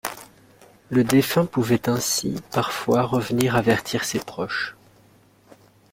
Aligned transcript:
Le 0.89 1.03
défunt 1.03 1.45
pouvait 1.45 1.87
ainsi 1.87 2.35
parfois 2.51 3.03
revenir 3.03 3.55
avertir 3.55 4.03
ses 4.03 4.17
proches. 4.17 4.75